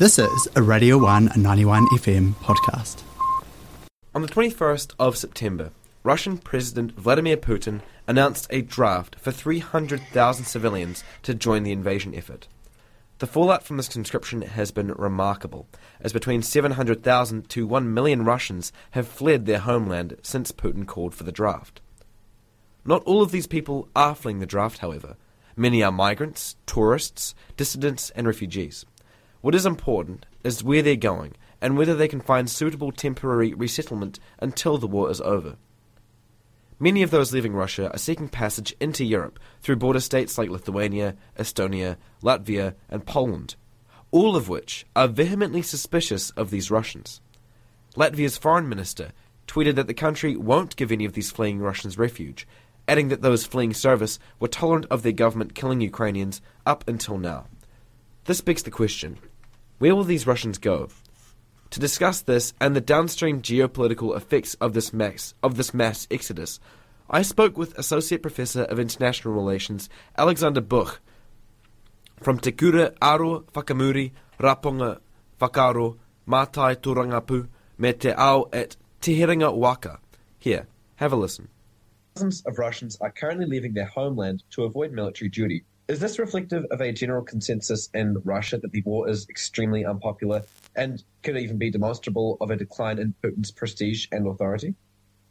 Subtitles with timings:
[0.00, 3.02] This is a Radio 1 91 FM podcast.
[4.14, 11.04] On the 21st of September, Russian President Vladimir Putin announced a draft for 300,000 civilians
[11.22, 12.48] to join the invasion effort.
[13.18, 15.68] The fallout from this conscription has been remarkable,
[16.00, 21.24] as between 700,000 to 1 million Russians have fled their homeland since Putin called for
[21.24, 21.82] the draft.
[22.86, 25.16] Not all of these people are fleeing the draft, however.
[25.56, 28.86] Many are migrants, tourists, dissidents, and refugees.
[29.42, 34.18] What is important is where they're going and whether they can find suitable temporary resettlement
[34.38, 35.56] until the war is over.
[36.78, 41.14] Many of those leaving Russia are seeking passage into Europe through border states like Lithuania,
[41.38, 43.56] Estonia, Latvia, and Poland,
[44.10, 47.20] all of which are vehemently suspicious of these Russians.
[47.96, 49.12] Latvia's foreign minister
[49.46, 52.46] tweeted that the country won't give any of these fleeing Russians refuge,
[52.88, 57.46] adding that those fleeing service were tolerant of their government killing Ukrainians up until now.
[58.24, 59.18] This begs the question
[59.80, 60.90] where will these Russians go?
[61.70, 66.60] To discuss this and the downstream geopolitical effects of this mass, of this mass exodus,
[67.08, 71.00] I spoke with Associate Professor of International Relations Alexander Bukh
[72.20, 75.00] from Te Kura Aro Whakamuri Rapunga
[75.40, 78.76] Whakaaro Matai Tōrangapū me te ao at
[79.08, 79.98] Waka.
[80.38, 81.48] Here, have a listen.
[82.16, 85.64] Thousands of Russians are currently leaving their homeland to avoid military duty.
[85.90, 90.44] Is this reflective of a general consensus in Russia that the war is extremely unpopular
[90.76, 94.76] and could even be demonstrable of a decline in Putin's prestige and authority?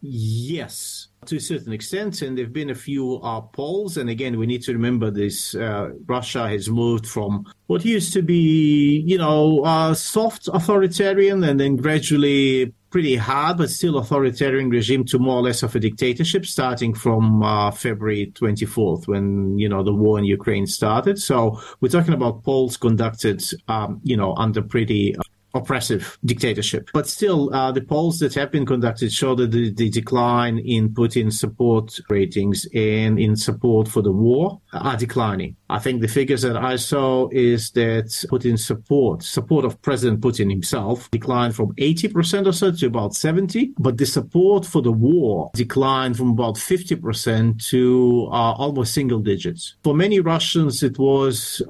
[0.00, 2.22] Yes, to a certain extent.
[2.22, 3.96] And there have been a few uh, polls.
[3.96, 8.22] And again, we need to remember this uh, Russia has moved from what used to
[8.22, 15.04] be, you know, uh, soft authoritarian and then gradually pretty hard but still authoritarian regime
[15.04, 19.82] to more or less of a dictatorship starting from uh, February 24th when you know
[19.82, 24.62] the war in Ukraine started so we're talking about polls conducted um, you know under
[24.62, 25.14] pretty
[25.56, 26.90] oppressive dictatorship.
[26.92, 30.90] But still, uh, the polls that have been conducted show that the, the, decline in
[30.90, 35.56] Putin's support ratings and in support for the war are declining.
[35.70, 40.50] I think the figures that I saw is that Putin's support, support of President Putin
[40.50, 45.50] himself, declined from 80% or so to about 70, but the support for the war
[45.54, 49.76] declined from about 50% to uh, almost single digits.
[49.82, 51.62] For many Russians, it was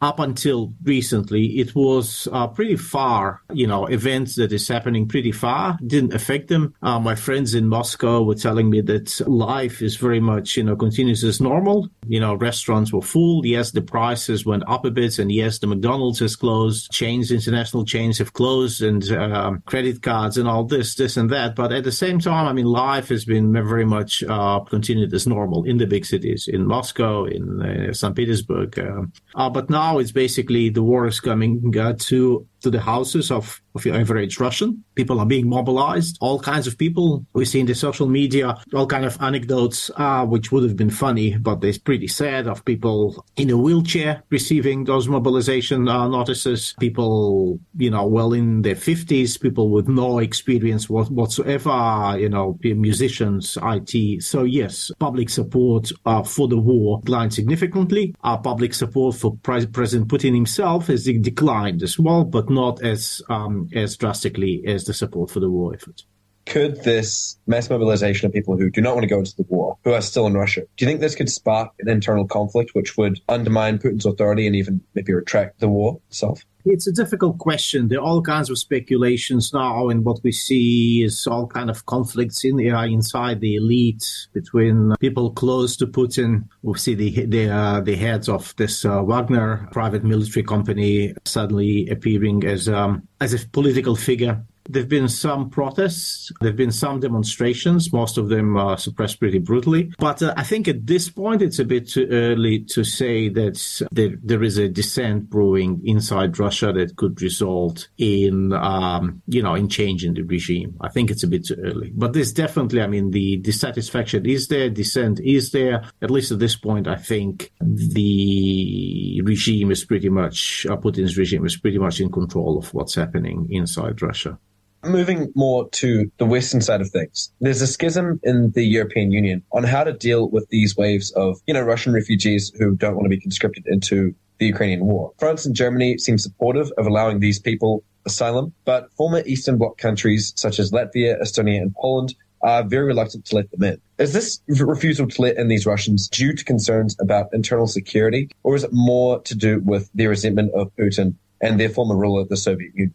[0.00, 5.32] up until recently, it was uh, pretty far, you know, events that is happening pretty
[5.32, 6.74] far didn't affect them.
[6.82, 10.76] Uh, my friends in Moscow were telling me that life is very much, you know,
[10.76, 11.88] continues as normal.
[12.06, 13.44] You know, restaurants were full.
[13.46, 15.18] Yes, the prices went up a bit.
[15.18, 16.90] And yes, the McDonald's has closed.
[16.90, 21.54] Chains, international chains have closed and um, credit cards and all this, this and that.
[21.54, 25.26] But at the same time, I mean, life has been very much uh, continued as
[25.26, 28.14] normal in the big cities, in Moscow, in uh, St.
[28.14, 28.78] Petersburg.
[28.78, 32.80] Um, uh, but now now it's basically the war is coming uh, to to the
[32.80, 34.84] houses of, of your average Russian.
[34.94, 37.26] People are being mobilized, all kinds of people.
[37.32, 40.90] We see in the social media all kind of anecdotes, uh, which would have been
[40.90, 46.74] funny, but they're pretty sad of people in a wheelchair receiving those mobilization uh, notices,
[46.80, 52.58] people, you know, well in their 50s, people with no experience what, whatsoever, you know,
[52.62, 54.22] musicians, IT.
[54.22, 58.14] So yes, public support uh, for the war declined significantly.
[58.22, 63.68] Our public support for President Putin himself has declined as well, but not as um,
[63.74, 66.02] as drastically as the support for the war effort.
[66.46, 69.78] Could this mass mobilization of people who do not want to go into the war,
[69.82, 72.96] who are still in Russia, do you think this could spark an internal conflict which
[72.96, 76.44] would undermine Putin's authority and even maybe retract the war itself?
[76.68, 77.86] It's a difficult question.
[77.86, 81.86] There are all kinds of speculations now, and what we see is all kind of
[81.86, 86.48] conflicts in the, uh, inside the elite between people close to Putin.
[86.62, 91.88] We see the the, uh, the heads of this uh, Wagner private military company suddenly
[91.88, 96.32] appearing as um, as a political figure there have been some protests.
[96.40, 97.92] There have been some demonstrations.
[97.92, 99.92] Most of them are suppressed pretty brutally.
[99.98, 103.86] But uh, I think at this point, it's a bit too early to say that
[103.92, 109.54] there, there is a dissent brewing inside Russia that could result in, um, you know,
[109.54, 110.76] in changing the regime.
[110.80, 111.92] I think it's a bit too early.
[111.94, 115.84] But there's definitely, I mean, the dissatisfaction is there, dissent is there.
[116.02, 121.46] At least at this point, I think the regime is pretty much, uh, Putin's regime
[121.46, 124.38] is pretty much in control of what's happening inside Russia.
[124.86, 129.42] Moving more to the Western side of things, there's a schism in the European Union
[129.52, 133.04] on how to deal with these waves of, you know, Russian refugees who don't want
[133.04, 135.12] to be conscripted into the Ukrainian war.
[135.18, 140.32] France and Germany seem supportive of allowing these people asylum, but former Eastern Bloc countries
[140.36, 143.80] such as Latvia, Estonia, and Poland are very reluctant to let them in.
[143.98, 148.54] Is this refusal to let in these Russians due to concerns about internal security, or
[148.54, 152.36] is it more to do with their resentment of Putin and their former ruler, the
[152.36, 152.94] Soviet Union?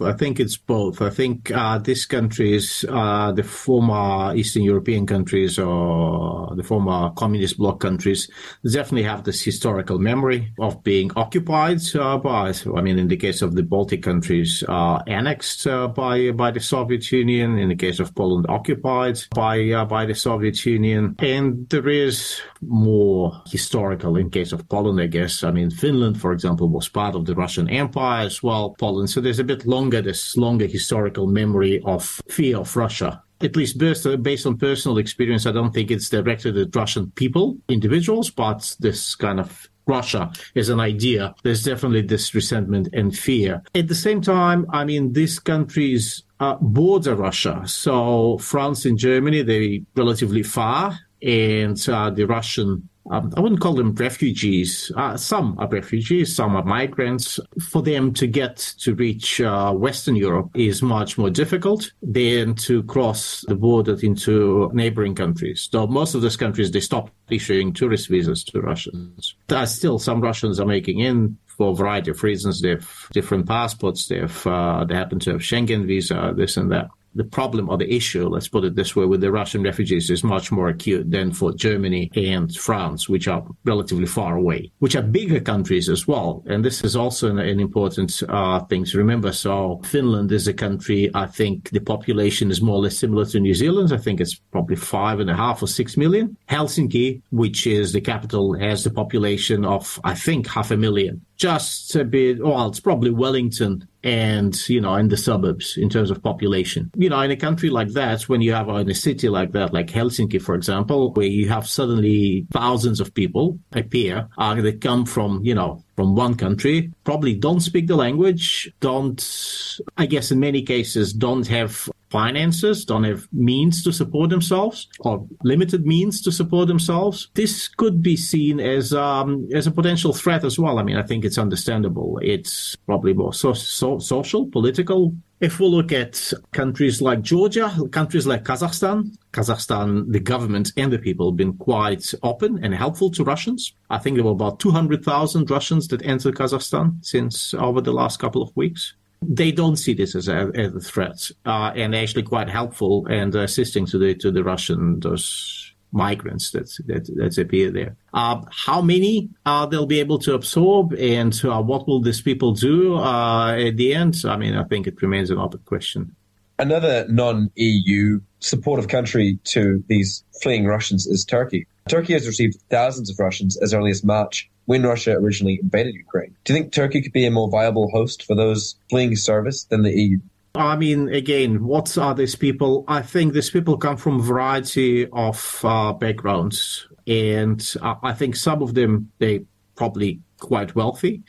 [0.00, 1.02] I think it's both.
[1.02, 7.58] I think uh, these countries, uh, the former Eastern European countries or the former communist
[7.58, 8.30] bloc countries,
[8.64, 13.42] definitely have this historical memory of being occupied uh, by, I mean, in the case
[13.42, 17.58] of the Baltic countries, uh, annexed uh, by by the Soviet Union.
[17.58, 21.14] In the case of Poland, occupied by uh, by the Soviet Union.
[21.18, 25.44] And there is more historical in case of Poland, I guess.
[25.44, 28.74] I mean, Finland, for example, was part of the Russian Empire as well.
[28.78, 33.22] Poland, so there's a bit longer longer this longer historical memory of fear of Russia.
[33.40, 37.56] At least based, based on personal experience, I don't think it's directed at Russian people,
[37.68, 41.34] individuals, but this kind of Russia as an idea.
[41.42, 43.62] There's definitely this resentment and fear.
[43.74, 47.62] At the same time, I mean, these countries uh, border Russia.
[47.66, 53.74] So France and Germany, they're relatively far, and uh, the Russian um, I wouldn't call
[53.74, 54.92] them refugees.
[54.96, 57.40] Uh, some are refugees, some are migrants.
[57.60, 62.82] For them to get to reach uh, Western Europe is much more difficult than to
[62.84, 65.68] cross the border into neighboring countries.
[65.72, 69.34] Though most of those countries, they stopped issuing tourist visas to Russians.
[69.48, 72.60] There are still some Russians are making in for a variety of reasons.
[72.60, 74.06] They have different passports.
[74.06, 77.78] They have, uh, they happen to have Schengen visa, this and that the problem or
[77.78, 81.10] the issue, let's put it this way, with the Russian refugees is much more acute
[81.10, 86.06] than for Germany and France, which are relatively far away, which are bigger countries as
[86.06, 86.42] well.
[86.46, 89.32] And this is also an, an important uh, thing to remember.
[89.32, 93.40] So Finland is a country, I think the population is more or less similar to
[93.40, 93.92] New Zealand.
[93.92, 96.36] I think it's probably five and a half or six million.
[96.48, 101.96] Helsinki, which is the capital, has the population of, I think, half a million just
[101.96, 106.22] a bit, well, it's probably Wellington and, you know, in the suburbs in terms of
[106.22, 106.88] population.
[106.94, 109.72] You know, in a country like that, when you have in a city like that,
[109.72, 115.04] like Helsinki, for example, where you have suddenly thousands of people appear uh, that come
[115.04, 120.38] from, you know, from one country, probably don't speak the language, don't, I guess in
[120.38, 126.30] many cases, don't have finances, don't have means to support themselves or limited means to
[126.30, 127.30] support themselves.
[127.34, 130.78] This could be seen as um, as a potential threat as well.
[130.78, 132.20] I mean, I think it's understandable.
[132.22, 135.16] It's probably more so, so, social, political.
[135.40, 141.00] If we look at countries like Georgia, countries like Kazakhstan, Kazakhstan, the government and the
[141.00, 143.74] people have been quite open and helpful to Russians.
[143.90, 148.42] I think there were about 200,000 Russians that entered Kazakhstan since over the last couple
[148.42, 152.48] of weeks they don't see this as a, as a threat, uh, and actually quite
[152.48, 157.96] helpful and assisting to the to the Russian those migrants that that, that appear there.
[158.12, 162.52] Uh, how many uh, they'll be able to absorb, and uh, what will these people
[162.52, 164.22] do uh, at the end?
[164.26, 166.14] I mean, I think it remains an open question.
[166.58, 171.66] Another non-EU supportive country to these fleeing Russians is Turkey.
[171.88, 176.34] Turkey has received thousands of Russians as early as March when Russia originally invaded Ukraine.
[176.44, 179.82] Do you think Turkey could be a more viable host for those fleeing service than
[179.82, 180.18] the EU?
[180.54, 182.86] I mean, again, what are these people?
[182.88, 188.62] I think these people come from a variety of uh, backgrounds, and I think some
[188.62, 189.44] of them they
[189.76, 191.22] probably quite wealthy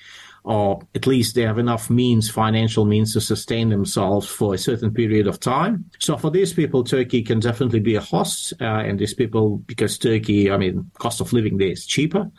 [0.44, 4.94] or at least they have enough means, financial means to sustain themselves for a certain
[4.94, 5.86] period of time.
[6.00, 8.54] So for these people, Turkey can definitely be a host.
[8.60, 12.30] Uh, and these people, because Turkey, I mean, cost of living there is cheaper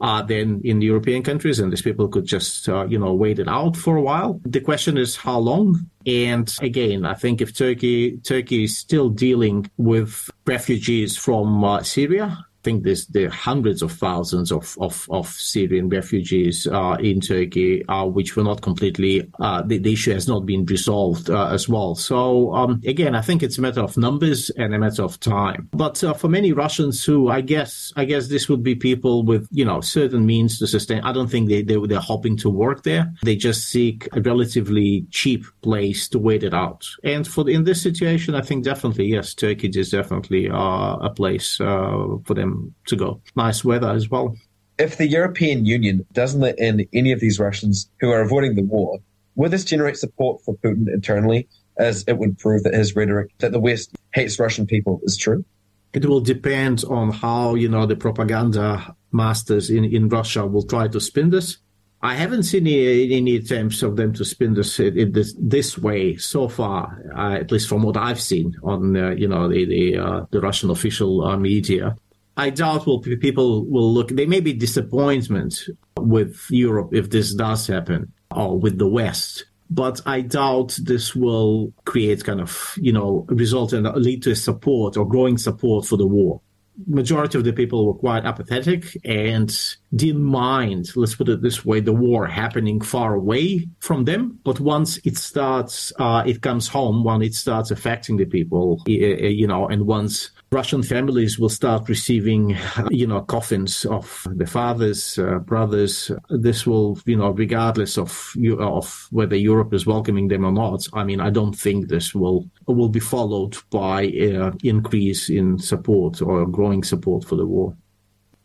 [0.00, 1.60] uh, than in European countries.
[1.60, 4.40] And these people could just, uh, you know, wait it out for a while.
[4.44, 5.88] The question is how long?
[6.04, 12.44] And again, I think if Turkey, Turkey is still dealing with refugees from uh, Syria,
[12.62, 17.84] think there's there are hundreds of thousands of, of, of Syrian refugees uh, in Turkey,
[17.88, 21.68] uh, which were not completely, uh, the, the, issue has not been resolved uh, as
[21.68, 21.94] well.
[21.94, 25.68] So um, again, I think it's a matter of numbers and a matter of time.
[25.72, 29.46] But uh, for many Russians who, I guess, I guess this would be people with,
[29.50, 31.00] you know, certain means to sustain.
[31.02, 33.12] I don't think they, they, they're hoping to work there.
[33.22, 36.86] They just seek a relatively cheap place to wait it out.
[37.04, 41.56] And for in this situation, I think definitely, yes, Turkey is definitely uh, a place
[41.56, 42.51] for them
[42.86, 43.20] to go.
[43.36, 44.36] Nice weather as well.
[44.78, 48.62] If the European Union doesn't let in any of these Russians who are avoiding the
[48.62, 48.98] war,
[49.34, 53.52] will this generate support for Putin internally, as it would prove that his rhetoric that
[53.52, 55.44] the West hates Russian people is true?
[55.92, 60.88] It will depend on how you know the propaganda masters in, in Russia will try
[60.88, 61.58] to spin this.
[62.04, 66.16] I haven't seen any, any attempts of them to spin this in this, this way
[66.16, 69.98] so far, uh, at least from what I've seen on uh, you know the the,
[69.98, 71.94] uh, the Russian official uh, media.
[72.36, 74.08] I doubt will people will look.
[74.08, 75.60] There may be disappointment
[75.98, 79.44] with Europe if this does happen, or with the West.
[79.70, 84.96] But I doubt this will create kind of you know result and lead to support
[84.96, 86.40] or growing support for the war.
[86.86, 89.54] Majority of the people were quite apathetic, and
[89.92, 94.38] mind, let's put it this way, the war happening far away from them.
[94.44, 99.46] But once it starts, uh, it comes home, when it starts affecting the people, you
[99.46, 102.56] know, and once Russian families will start receiving,
[102.90, 106.10] you know, coffins of the fathers, uh, brothers.
[106.28, 110.86] This will, you know, regardless of of whether Europe is welcoming them or not.
[110.92, 116.20] I mean, I don't think this will will be followed by uh, increase in support
[116.20, 117.74] or growing support for the war.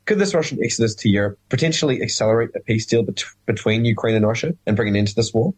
[0.07, 4.25] Could this Russian exodus to Europe potentially accelerate a peace deal bet- between Ukraine and
[4.25, 5.53] Russia and bring an end to this war?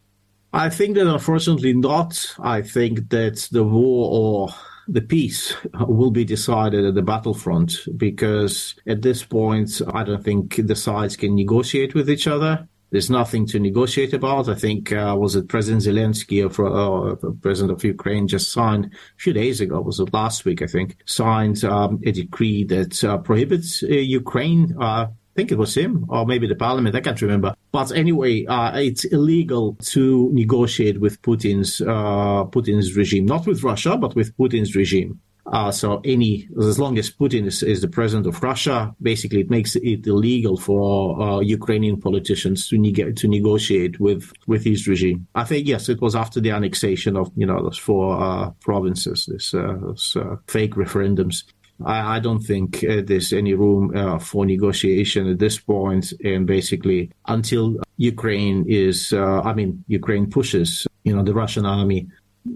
[0.51, 2.35] I think that unfortunately not.
[2.39, 4.49] I think that the war or
[4.87, 5.53] the peace
[5.87, 11.15] will be decided at the battlefront because at this point, I don't think the sides
[11.15, 12.67] can negotiate with each other.
[12.91, 14.49] There's nothing to negotiate about.
[14.49, 18.89] I think uh, was it President Zelensky or uh, President of Ukraine just signed a
[19.17, 20.61] few days ago, was it last week?
[20.61, 25.07] I think signed um, a decree that uh, prohibits uh, Ukraine uh,
[25.39, 26.95] I think it was him or maybe the parliament.
[26.95, 27.53] I can't remember.
[27.71, 33.95] But anyway, uh, it's illegal to negotiate with Putin's uh, Putin's regime, not with Russia,
[33.95, 35.21] but with Putin's regime.
[35.47, 39.49] Uh, so any, as long as Putin is, is, the president of Russia, basically it
[39.49, 45.27] makes it illegal for uh, Ukrainian politicians to, neg- to negotiate with, with his regime.
[45.35, 49.25] I think, yes, it was after the annexation of, you know, those four uh, provinces,
[49.25, 51.43] this, uh, those uh, fake referendums.
[51.83, 57.11] I, I don't think uh, there's any room for negotiation at this point, and basically
[57.27, 62.07] until Ukraine is, I mean, Ukraine pushes, you know, the Russian army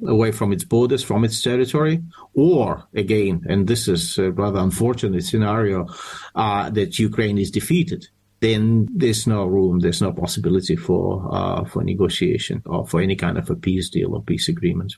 [0.07, 2.01] away from its borders, from its territory,
[2.33, 5.87] or again, and this is a rather unfortunate scenario,
[6.35, 8.07] uh, that Ukraine is defeated.
[8.39, 13.37] Then there's no room, there's no possibility for uh, for negotiation or for any kind
[13.37, 14.95] of a peace deal or peace agreement.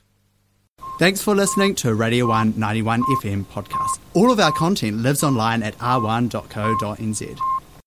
[0.98, 3.98] Thanks for listening to Radio 191 FM podcast.
[4.14, 7.55] All of our content lives online at r1.co.nz.